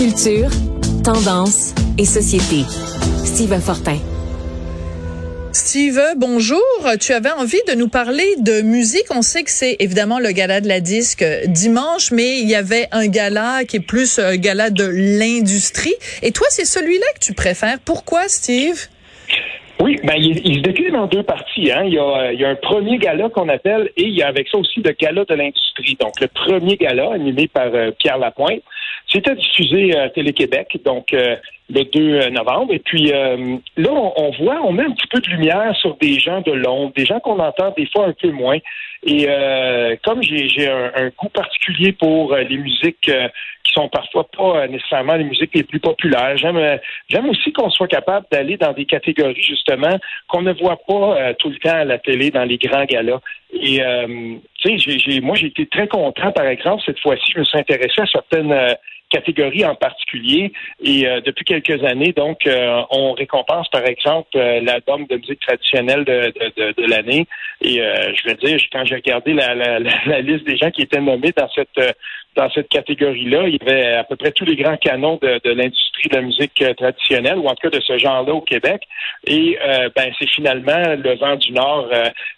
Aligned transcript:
Culture, 0.00 0.48
tendance 1.04 1.74
et 1.98 2.06
société. 2.06 2.64
Steve 3.22 3.60
Fortin. 3.60 3.98
Steve, 5.52 6.00
bonjour. 6.16 6.62
Tu 6.98 7.12
avais 7.12 7.30
envie 7.32 7.60
de 7.68 7.74
nous 7.74 7.90
parler 7.90 8.24
de 8.38 8.62
musique. 8.62 9.04
On 9.10 9.20
sait 9.20 9.42
que 9.42 9.50
c'est 9.50 9.76
évidemment 9.78 10.18
le 10.18 10.30
gala 10.32 10.62
de 10.62 10.68
la 10.68 10.80
disque 10.80 11.22
dimanche, 11.48 12.12
mais 12.12 12.40
il 12.40 12.48
y 12.48 12.54
avait 12.54 12.86
un 12.92 13.08
gala 13.08 13.64
qui 13.68 13.76
est 13.76 13.86
plus 13.86 14.18
un 14.18 14.38
gala 14.38 14.70
de 14.70 14.88
l'industrie. 14.90 15.92
Et 16.22 16.32
toi, 16.32 16.46
c'est 16.48 16.64
celui-là 16.64 17.04
que 17.14 17.20
tu 17.20 17.34
préfères. 17.34 17.76
Pourquoi, 17.84 18.26
Steve? 18.28 18.88
Oui, 19.80 19.96
ben, 20.02 20.14
il, 20.16 20.40
il, 20.46 20.56
se 20.56 20.62
décline 20.62 20.96
en 20.96 21.08
deux 21.08 21.22
parties. 21.22 21.70
Hein. 21.72 21.82
Il, 21.84 21.92
y 21.92 21.98
a, 21.98 22.32
il 22.32 22.40
y 22.40 22.44
a 22.46 22.48
un 22.48 22.56
premier 22.56 22.96
gala 22.96 23.28
qu'on 23.28 23.50
appelle 23.50 23.90
et 23.98 24.04
il 24.04 24.14
y 24.14 24.22
a 24.22 24.28
avec 24.28 24.48
ça 24.48 24.56
aussi 24.56 24.80
le 24.80 24.92
gala 24.92 25.26
de 25.26 25.34
l'industrie. 25.34 25.98
Donc, 26.00 26.18
le 26.22 26.28
premier 26.28 26.76
gala 26.76 27.12
animé 27.12 27.48
par 27.48 27.68
euh, 27.74 27.90
Pierre 27.98 28.16
Lapointe, 28.16 28.62
c'était 29.08 29.34
diffusé 29.34 29.96
à 29.96 30.08
Télé-Québec, 30.10 30.78
donc 30.84 31.12
euh, 31.12 31.36
le 31.68 31.84
2 31.84 32.30
novembre. 32.30 32.72
Et 32.74 32.78
puis 32.78 33.12
euh, 33.12 33.56
là, 33.76 33.90
on, 33.92 34.30
voit, 34.42 34.60
on 34.64 34.72
met 34.72 34.84
un 34.84 34.92
petit 34.92 35.06
peu 35.08 35.20
de 35.20 35.28
lumière 35.28 35.74
sur 35.76 35.96
des 35.96 36.18
gens 36.18 36.40
de 36.40 36.52
l'ombre, 36.52 36.92
des 36.94 37.06
gens 37.06 37.20
qu'on 37.20 37.38
entend 37.38 37.72
des 37.76 37.86
fois 37.86 38.06
un 38.06 38.12
peu 38.12 38.30
moins. 38.30 38.58
Et 39.02 39.26
comme 40.04 40.22
j'ai 40.22 40.68
un, 40.68 40.92
un, 40.94 41.08
goût 41.08 41.30
particulier 41.30 41.92
pour 41.92 42.36
les 42.36 42.58
musiques 42.58 43.10
qui 43.70 43.80
sont 43.80 43.88
parfois 43.88 44.26
pas 44.36 44.62
euh, 44.62 44.66
nécessairement 44.68 45.14
les 45.14 45.24
musiques 45.24 45.54
les 45.54 45.62
plus 45.62 45.80
populaires. 45.80 46.36
J'aime 46.36 46.56
euh, 46.56 46.76
j'aime 47.08 47.28
aussi 47.28 47.52
qu'on 47.52 47.70
soit 47.70 47.88
capable 47.88 48.26
d'aller 48.30 48.56
dans 48.56 48.72
des 48.72 48.84
catégories 48.84 49.42
justement 49.42 49.98
qu'on 50.28 50.42
ne 50.42 50.52
voit 50.52 50.78
pas 50.86 51.16
euh, 51.16 51.34
tout 51.38 51.50
le 51.50 51.56
temps 51.56 51.76
à 51.76 51.84
la 51.84 51.98
télé 51.98 52.30
dans 52.30 52.44
les 52.44 52.58
grands 52.58 52.84
galas. 52.84 53.20
Et 53.52 53.80
tu 54.58 54.78
sais, 54.78 54.98
j'ai, 54.98 55.20
moi 55.20 55.34
j'ai 55.34 55.48
été 55.48 55.66
très 55.66 55.88
content 55.88 56.30
par 56.30 56.46
exemple 56.46 56.82
cette 56.86 57.00
fois-ci, 57.00 57.32
je 57.34 57.40
me 57.40 57.44
suis 57.44 57.58
intéressé 57.58 58.00
à 58.00 58.06
certaines 58.06 58.76
catégories 59.10 59.64
en 59.64 59.74
particulier. 59.74 60.52
Et 60.82 61.02
depuis 61.24 61.44
quelques 61.44 61.82
années, 61.84 62.12
donc, 62.12 62.48
on 62.90 63.12
récompense, 63.12 63.68
par 63.68 63.84
exemple, 63.84 64.38
l'album 64.38 65.06
de 65.06 65.16
musique 65.16 65.40
traditionnelle 65.40 66.04
de, 66.04 66.32
de, 66.56 66.72
de, 66.72 66.90
l'année. 66.90 67.26
Et 67.60 67.76
je 67.76 68.28
veux 68.28 68.34
dire, 68.36 68.58
quand 68.72 68.84
j'ai 68.84 68.96
regardé 68.96 69.32
la, 69.32 69.54
la, 69.54 69.78
la, 69.78 70.20
liste 70.20 70.44
des 70.46 70.56
gens 70.56 70.70
qui 70.70 70.82
étaient 70.82 71.00
nommés 71.00 71.32
dans 71.36 71.48
cette 71.50 71.94
dans 72.36 72.50
cette 72.50 72.68
catégorie-là. 72.68 73.48
Il 73.48 73.54
y 73.54 73.58
avait 73.60 73.94
à 73.94 74.04
peu 74.04 74.16
près 74.16 74.32
tous 74.32 74.44
les 74.44 74.56
grands 74.56 74.76
canons 74.76 75.18
de, 75.20 75.40
de 75.42 75.50
l'industrie 75.50 76.08
de 76.08 76.16
la 76.16 76.22
musique 76.22 76.62
euh, 76.62 76.74
traditionnelle, 76.74 77.38
ou 77.38 77.46
en 77.46 77.54
tout 77.54 77.68
cas 77.68 77.76
de 77.76 77.82
ce 77.82 77.98
genre-là 77.98 78.32
au 78.32 78.40
Québec. 78.40 78.82
Et 79.26 79.58
euh, 79.62 79.88
ben, 79.94 80.12
c'est 80.18 80.28
finalement 80.28 80.94
le 80.96 81.16
Vent 81.16 81.36
du 81.36 81.52
Nord, 81.52 81.88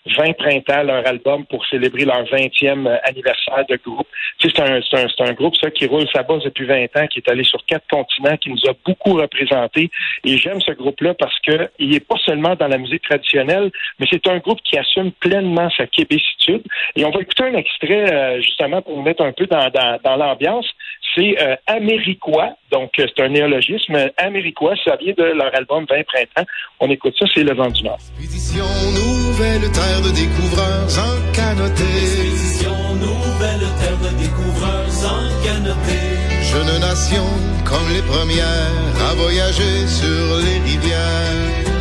20 0.07 0.29
euh, 0.29 0.33
printemps, 0.33 0.83
leur 0.83 1.07
album 1.07 1.45
pour 1.47 1.65
célébrer 1.67 2.05
leur 2.05 2.25
20e 2.25 3.01
anniversaire 3.05 3.65
de 3.69 3.79
groupe. 3.85 4.07
c'est 4.41 4.59
un, 4.59 4.81
un, 4.81 5.07
un, 5.19 5.33
groupe 5.33 5.57
ça 5.57 5.71
qui 5.71 5.87
roule 5.87 6.07
sa 6.13 6.23
base 6.23 6.43
depuis 6.45 6.67
20 6.67 6.85
ans, 6.97 7.07
qui 7.07 7.19
est 7.21 7.29
allé 7.29 7.45
sur 7.45 7.65
quatre 7.67 7.87
continents, 7.89 8.37
qui 8.37 8.51
nous 8.51 8.69
a 8.69 8.73
beaucoup 8.85 9.15
représentés. 9.15 9.91
Et 10.25 10.39
j'aime 10.39 10.61
ce 10.61 10.73
groupe-là 10.73 11.15
parce 11.15 11.39
que 11.41 11.69
il 11.79 11.91
n'est 11.91 12.01
pas 12.01 12.17
seulement 12.25 12.57
dans 12.57 12.69
la 12.69 12.79
musique 12.79 13.03
traditionnelle, 13.03 13.71
mais 13.99 14.07
c'est 14.11 14.27
un 14.29 14.39
groupe 14.39 14.61
qui 14.63 14.79
assume 14.79 15.13
pleinement 15.13 15.69
sa 15.77 15.87
québécitude. 15.87 16.63
Et 16.97 17.05
on 17.05 17.11
va 17.11 17.21
écouter 17.21 17.45
un 17.45 17.55
extrait 17.55 18.41
justement 18.41 18.83
pour 18.83 18.97
nous 18.97 19.03
mettre 19.03 19.23
un 19.23 19.33
peu 19.33 19.47
dans 19.47 19.69
dans, 19.71 19.82
l'ambiance, 20.17 20.67
c'est 21.15 21.37
euh, 21.41 21.57
américois. 21.67 22.57
Donc, 22.71 22.93
euh, 22.99 23.07
c'est 23.15 23.23
un 23.23 23.29
néologisme. 23.29 24.11
Américois, 24.17 24.75
ça 24.85 24.97
vient 24.97 25.15
de 25.17 25.25
leur 25.25 25.55
album 25.55 25.85
20 25.89 26.05
printemps. 26.05 26.49
On 26.81 26.91
écoute 26.91 27.15
ça, 27.19 27.27
c'est 27.33 27.45
Le 27.45 27.55
Vent 27.55 27.69
du 27.69 27.83
Nord. 27.85 27.99
Expédition 28.19 28.65
nouvelle 28.65 29.71
terre 29.73 30.01
de 30.03 30.11
découvreurs 30.15 30.89
en 30.99 31.33
canotée. 31.33 31.83
Expédition 31.83 32.95
nouvelle 32.95 33.67
terre 33.81 33.99
de 33.99 34.19
découvreurs 34.19 34.93
en 35.05 35.45
canotée. 35.45 36.13
Jeune 36.43 36.81
nation 36.81 37.25
comme 37.65 37.89
les 37.95 38.03
premières 38.03 39.11
à 39.11 39.15
voyager 39.15 39.87
sur 39.87 40.37
les 40.45 40.59
rivières. 40.71 41.73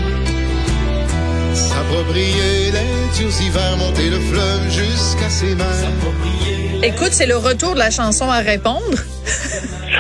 S'approprier 1.53 2.71
les 2.71 3.17
durs 3.17 3.42
hivers, 3.42 3.77
monter 3.77 4.09
le 4.09 4.20
fleuve 4.20 4.70
jusqu'à 4.70 5.30
ses 5.30 5.55
mains. 5.55 6.61
Écoute, 6.83 7.11
c'est 7.11 7.27
le 7.27 7.37
retour 7.37 7.75
de 7.75 7.80
la 7.80 7.92
chanson 7.92 8.27
à 8.30 8.39
répondre. 8.39 8.97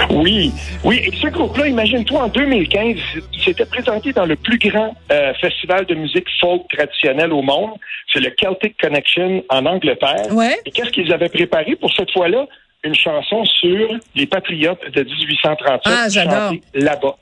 Oui, 0.09 0.51
oui. 0.83 1.01
Et 1.05 1.11
ce 1.15 1.27
groupe-là, 1.27 1.67
imagine-toi, 1.67 2.23
en 2.23 2.27
2015, 2.27 2.95
il 3.33 3.43
s'était 3.43 3.65
présenté 3.65 4.13
dans 4.13 4.25
le 4.25 4.35
plus 4.35 4.57
grand 4.57 4.95
euh, 5.11 5.33
festival 5.35 5.85
de 5.85 5.93
musique 5.95 6.25
folk 6.39 6.63
traditionnelle 6.69 7.31
au 7.31 7.41
monde. 7.41 7.71
C'est 8.11 8.19
le 8.19 8.33
Celtic 8.39 8.81
Connection 8.81 9.43
en 9.49 9.65
Angleterre. 9.65 10.25
Ouais. 10.31 10.57
Et 10.65 10.71
qu'est-ce 10.71 10.89
qu'ils 10.89 11.13
avaient 11.13 11.29
préparé 11.29 11.75
pour 11.75 11.93
cette 11.93 12.11
fois-là? 12.11 12.47
Une 12.83 12.95
chanson 12.95 13.45
sur 13.45 13.99
les 14.15 14.25
patriotes 14.25 14.83
de 14.91 15.03
1837 15.03 15.81
ah, 15.85 16.09
j'adore. 16.09 16.53
là-bas. 16.73 17.15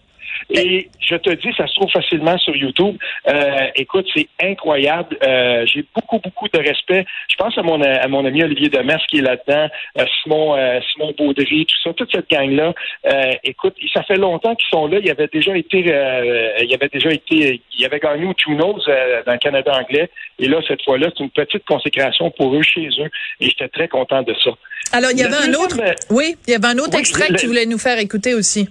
Et 0.49 0.89
je 0.99 1.15
te 1.15 1.29
dis, 1.29 1.53
ça 1.55 1.67
se 1.67 1.75
trouve 1.75 1.91
facilement 1.91 2.37
sur 2.37 2.55
YouTube. 2.55 2.97
Euh, 3.27 3.67
écoute, 3.75 4.07
c'est 4.15 4.27
incroyable. 4.41 5.17
Euh, 5.23 5.65
j'ai 5.65 5.85
beaucoup, 5.95 6.19
beaucoup 6.19 6.47
de 6.47 6.57
respect. 6.57 7.05
Je 7.29 7.35
pense 7.35 7.57
à 7.57 7.61
mon, 7.61 7.81
à 7.81 8.07
mon 8.07 8.25
ami 8.25 8.43
Olivier 8.43 8.69
Demers 8.69 9.03
qui 9.07 9.19
est 9.19 9.21
là-dedans, 9.21 9.69
euh, 9.97 10.05
Simon, 10.21 10.55
euh, 10.55 10.79
Simon 10.91 11.13
Baudry, 11.17 11.65
tout 11.65 11.75
ça, 11.83 11.93
toute 11.93 12.11
cette 12.11 12.29
gang-là. 12.29 12.73
Euh, 13.05 13.31
écoute, 13.43 13.75
ça 13.93 14.03
fait 14.03 14.17
longtemps 14.17 14.55
qu'ils 14.55 14.69
sont 14.69 14.87
là. 14.87 14.99
Il 15.01 15.09
avait 15.09 15.29
déjà 15.31 15.55
été, 15.55 15.79
il 15.79 16.73
avait 16.73 16.89
déjà 16.89 17.11
été, 17.11 17.61
il 17.77 17.85
avait 17.85 17.99
gagné 17.99 18.25
au 18.25 18.33
Tunos 18.33 18.85
dans 19.25 19.33
le 19.33 19.37
Canada 19.37 19.71
anglais. 19.73 20.09
Et 20.39 20.47
là, 20.47 20.59
cette 20.67 20.83
fois-là, 20.83 21.09
c'est 21.15 21.23
une 21.23 21.29
petite 21.29 21.65
consécration 21.65 22.31
pour 22.31 22.55
eux 22.55 22.63
chez 22.63 22.87
eux. 22.99 23.09
Et 23.39 23.45
j'étais 23.45 23.67
très 23.67 23.87
content 23.87 24.21
de 24.21 24.33
ça. 24.43 24.51
Alors, 24.91 25.11
il 25.11 25.19
y 25.19 25.23
avait 25.23 25.35
un 25.35 25.53
autre, 25.53 25.77
oui, 26.09 26.35
il 26.47 26.51
y 26.51 26.55
avait 26.55 26.67
un 26.67 26.77
autre 26.79 26.97
extrait 26.97 27.27
que 27.27 27.39
tu 27.39 27.47
voulais 27.47 27.65
nous 27.65 27.77
faire 27.77 27.99
écouter 27.99 28.33
aussi. 28.33 28.67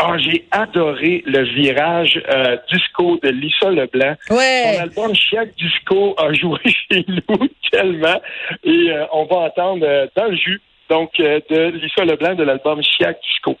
Ah, 0.00 0.16
j'ai 0.16 0.46
adoré 0.52 1.24
le 1.26 1.42
virage 1.42 2.22
euh, 2.28 2.56
disco 2.72 3.18
de 3.20 3.30
Lisa 3.30 3.70
Leblanc. 3.70 4.14
Ouais. 4.30 4.74
Son 4.76 4.82
album 4.82 5.14
Chiac 5.14 5.48
Disco 5.56 6.14
a 6.16 6.32
joué 6.40 6.60
chez 6.64 7.04
nous 7.08 7.48
tellement. 7.72 8.20
Et 8.62 8.90
euh, 8.90 9.06
on 9.12 9.24
va 9.24 9.36
entendre 9.38 9.84
euh, 9.84 10.06
dans 10.16 10.26
le 10.26 10.36
jus, 10.36 10.60
donc, 10.88 11.10
de 11.18 11.70
Lisa 11.70 12.04
Leblanc 12.04 12.36
de 12.36 12.44
l'album 12.44 12.80
Chiac 12.80 13.18
Disco. 13.22 13.56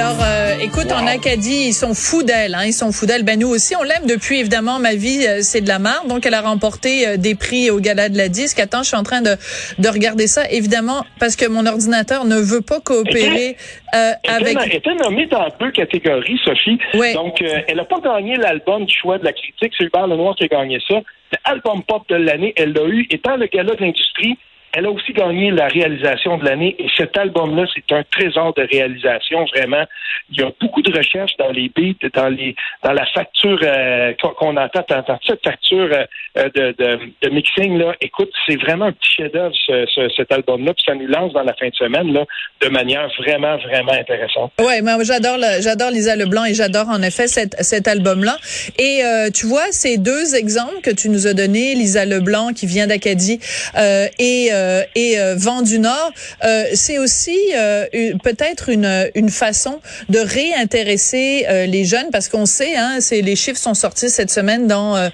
Alors, 0.00 0.22
euh, 0.24 0.56
écoute, 0.62 0.90
en 0.92 1.06
Acadie, 1.06 1.66
ils 1.66 1.72
sont 1.74 1.92
fous 1.92 2.22
d'elle. 2.22 2.54
Hein, 2.54 2.64
ils 2.64 2.72
sont 2.72 2.90
fous 2.90 3.04
d'elle. 3.04 3.22
Ben 3.22 3.38
nous 3.38 3.48
aussi, 3.48 3.76
on 3.76 3.82
l'aime 3.82 4.06
depuis 4.08 4.40
évidemment. 4.40 4.78
Ma 4.78 4.94
vie, 4.94 5.26
euh, 5.28 5.40
c'est 5.42 5.60
de 5.60 5.68
la 5.68 5.78
marre. 5.78 6.06
Donc, 6.06 6.24
elle 6.24 6.32
a 6.32 6.40
remporté 6.40 7.06
euh, 7.06 7.16
des 7.18 7.34
prix 7.34 7.68
au 7.70 7.80
Gala 7.80 8.08
de 8.08 8.16
la 8.16 8.30
disque. 8.30 8.58
Attends, 8.60 8.82
je 8.82 8.88
suis 8.88 8.96
en 8.96 9.02
train 9.02 9.20
de, 9.20 9.36
de 9.78 9.88
regarder 9.90 10.26
ça. 10.26 10.50
Évidemment, 10.50 11.04
parce 11.18 11.36
que 11.36 11.46
mon 11.46 11.66
ordinateur 11.66 12.24
ne 12.24 12.36
veut 12.36 12.62
pas 12.62 12.80
coopérer 12.80 13.58
euh, 13.94 14.12
avec. 14.26 14.56
Elle 14.64 14.76
était 14.76 14.94
nommée 14.94 15.26
dans 15.26 15.46
deux 15.60 15.70
catégories, 15.70 16.40
Sophie. 16.46 16.78
Donc, 17.12 17.42
elle 17.42 17.76
n'a 17.76 17.84
pas 17.84 18.00
gagné 18.00 18.36
l'album 18.36 18.86
du 18.86 18.94
choix 18.96 19.18
de 19.18 19.24
la 19.24 19.34
critique. 19.34 19.74
C'est 19.76 19.84
Hubert 19.84 20.06
Lenoir 20.06 20.34
qui 20.34 20.44
a 20.44 20.48
gagné 20.48 20.78
ça. 20.88 20.94
L'album 21.46 21.82
pop 21.82 22.08
de 22.08 22.16
l'année, 22.16 22.54
elle 22.56 22.72
l'a 22.72 22.86
eu. 22.86 23.06
Étant 23.10 23.36
le 23.36 23.48
Gala 23.48 23.74
de 23.74 23.82
l'industrie, 23.82 24.38
elle 24.72 24.86
a 24.86 24.90
aussi 24.90 25.12
gagné 25.12 25.50
la 25.50 25.66
réalisation 25.66 26.38
de 26.38 26.44
l'année 26.44 26.76
et 26.78 26.86
cet 26.96 27.16
album-là, 27.18 27.64
c'est 27.74 27.94
un 27.94 28.04
trésor 28.04 28.54
de 28.54 28.62
réalisation, 28.70 29.44
vraiment. 29.54 29.84
Il 30.30 30.40
y 30.40 30.42
a 30.44 30.50
beaucoup 30.60 30.82
de 30.82 30.96
recherches 30.96 31.36
dans 31.38 31.50
les 31.50 31.70
beats, 31.74 32.08
dans 32.14 32.28
les 32.28 32.54
dans 32.84 32.92
la 32.92 33.04
facture 33.06 33.58
euh, 33.62 34.12
qu'on 34.38 34.56
entend, 34.56 34.84
cette 35.26 35.42
facture 35.42 35.88
euh, 36.38 36.48
de, 36.54 36.74
de, 36.78 36.98
de, 37.22 37.28
mixing 37.30 37.78
là. 37.78 37.94
Écoute, 38.00 38.30
c'est 38.46 38.60
vraiment 38.60 38.86
un 38.86 38.92
petit 38.92 39.16
chef-d'œuvre 39.16 39.54
ce, 39.66 40.08
cet 40.16 40.30
album-là, 40.30 40.72
puis 40.74 40.84
ça 40.86 40.94
nous 40.94 41.06
lance 41.06 41.32
dans 41.32 41.42
la 41.42 41.54
fin 41.54 41.68
de 41.68 41.74
semaine 41.74 42.12
là 42.12 42.24
de 42.60 42.68
manière 42.68 43.08
vraiment 43.18 43.56
vraiment 43.58 43.92
intéressante. 43.92 44.52
Ouais, 44.60 44.82
moi 44.82 44.98
j'adore 45.02 45.38
j'adore 45.60 45.90
Lisa 45.90 46.14
Leblanc 46.14 46.44
et 46.44 46.54
j'adore 46.54 46.88
en 46.88 47.02
effet 47.02 47.26
cet, 47.26 47.60
cet 47.62 47.88
album-là. 47.88 48.36
Et 48.78 49.02
euh, 49.04 49.30
tu 49.30 49.46
vois 49.46 49.72
ces 49.72 49.98
deux 49.98 50.36
exemples 50.36 50.80
que 50.82 50.90
tu 50.90 51.08
nous 51.08 51.26
as 51.26 51.34
donnés, 51.34 51.74
Lisa 51.74 52.04
Leblanc 52.04 52.52
qui 52.52 52.66
vient 52.66 52.86
d'Acadie 52.86 53.40
et 54.18 54.50
et 54.94 55.16
Vent 55.36 55.62
du 55.62 55.78
Nord. 55.78 56.12
c'est 56.74 56.98
aussi 56.98 57.38
peut-être 58.22 58.68
une, 58.68 59.10
une 59.14 59.30
façon 59.30 59.80
de 60.08 60.18
réintéresser 60.18 61.46
les 61.66 61.84
jeunes 61.84 62.08
parce 62.12 62.28
qu'on 62.28 62.46
sait, 62.46 62.76
hein, 62.76 62.98
c'est 63.00 63.20
les 63.20 63.36
chiffres 63.36 63.60
sont 63.60 63.74
sortis 63.74 64.10
cette 64.10 64.30
semaine 64.30 64.66
dans 64.66 65.10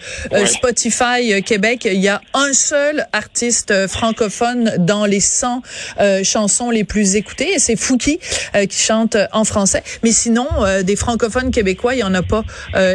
Spotify 0.46 1.42
Québec. 1.44 1.88
Il 1.90 2.00
y 2.00 2.08
a 2.08 2.20
un 2.34 2.52
seul 2.52 3.06
artiste 3.12 3.86
francophone 3.86 4.74
dans 4.78 5.04
les 5.04 5.20
100 5.20 5.62
chansons 6.22 6.70
les 6.70 6.84
plus 6.84 7.16
écoutées 7.16 7.54
et 7.54 7.58
c'est 7.58 7.76
Fouki 7.76 8.18
qui 8.68 8.78
chante 8.78 9.16
en 9.32 9.44
français. 9.44 9.82
Mais 10.02 10.12
sinon, 10.12 10.46
des 10.84 10.96
francophones 10.96 11.50
québécois, 11.50 11.94
il 11.94 12.00
y 12.00 12.04
en 12.04 12.14
a 12.14 12.22
pas 12.22 12.44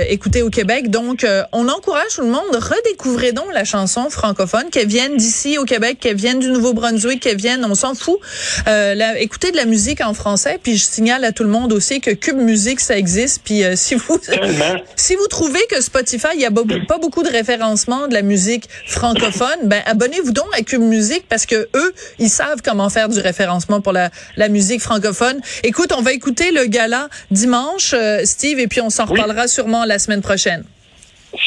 écouté 0.10 0.42
au 0.42 0.50
Québec. 0.50 0.90
Donc, 0.90 1.26
on 1.52 1.68
encourage 1.68 2.16
tout 2.16 2.22
le 2.22 2.32
monde, 2.32 2.44
redécouvrez 2.54 3.32
donc 3.32 3.48
la 3.54 3.64
chanson 3.64 4.10
francophone, 4.10 4.70
qu'elle 4.72 4.88
vienne 4.88 5.18
d'ici 5.18 5.58
au 5.58 5.66
Québec, 5.66 5.98
qu'elle 6.00 6.16
vienne 6.16 6.40
du 6.42 6.50
Nouveau-Brunswick, 6.50 7.22
qu'elle 7.22 7.38
vienne, 7.38 7.66
on 7.66 7.76
s'en 7.76 7.96
fout. 7.96 8.20
Euh, 8.68 8.96
écoutez 9.18 9.52
de 9.52 9.58
la 9.58 9.66
musique 9.66 10.02
en 10.02 10.14
français, 10.14 10.60
puis 10.62 10.78
je 10.78 10.84
signale 10.84 11.24
à 11.24 11.32
tout 11.32 11.44
le 11.44 11.50
monde 11.50 11.72
aussi 11.72 12.02
que 12.02 12.12
Cube 12.12 12.38
Musique, 12.38 12.80
ça 12.82 12.98
existe. 12.98 13.42
Puis 13.46 13.64
euh, 13.64 13.76
si 13.76 13.96
vous 13.96 14.20
si 14.96 15.16
vous 15.16 15.28
trouvez 15.28 15.62
que 15.70 15.82
Spotify, 15.82 16.28
il 16.36 16.42
y 16.42 16.46
a 16.46 16.52
pas 16.52 16.98
beaucoup 16.98 17.24
de 17.24 17.30
référencement 17.30 18.08
de 18.08 18.14
la 18.14 18.22
musique 18.22 18.68
francophone, 18.86 19.60
ben 19.64 19.82
abonnez-vous 19.86 20.32
donc 20.32 20.48
à 20.58 20.62
Cube 20.62 20.82
Musique 20.82 21.24
parce 21.30 21.46
que 21.46 21.70
eux, 21.76 21.94
ils 22.20 22.30
savent 22.30 22.62
comment 22.64 22.90
faire 22.90 23.10
du 23.10 23.20
référencement 23.20 23.82
pour 23.82 23.94
la, 23.94 24.10
la 24.36 24.50
musique 24.50 24.82
francophone. 24.82 25.40
Écoute, 25.64 25.94
on 25.98 26.02
va 26.02 26.12
écouter 26.12 26.52
le 26.52 26.66
gala 26.66 27.08
dimanche, 27.30 27.94
euh, 27.94 28.22
Steve, 28.26 28.60
et 28.60 28.68
puis 28.68 28.82
on 28.82 28.90
s'en 28.90 29.06
reparlera 29.06 29.48
sûrement 29.48 29.86
la 29.86 30.00
semaine 30.00 30.22
prochaine. 30.22 30.64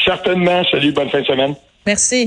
Certainement. 0.05 0.63
Salut, 0.71 0.91
bonne 0.91 1.09
fin 1.09 1.21
de 1.21 1.25
semaine. 1.25 1.55
Merci. 1.85 2.23